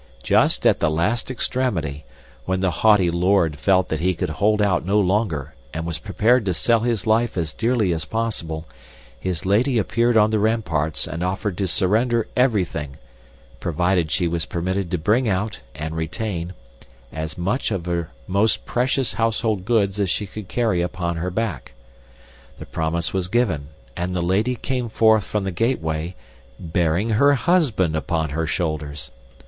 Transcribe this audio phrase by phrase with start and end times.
[0.23, 2.05] Just at the last extremity,
[2.45, 6.43] when the haughty lord felt that he could hold out no longer and was prepared
[6.47, 8.65] to sell his life as dearly as possible,
[9.19, 12.97] his lady appeared on the ramparts and offered to surrender everything,
[13.59, 16.53] provided she was permitted to bring out, and retain,
[17.13, 21.73] as much of her most precious household goods as she could carry upon her back.
[22.57, 26.15] The promise was given, and the lady came forth from the gateway,
[26.59, 29.11] bearing her husband upon her shoulders.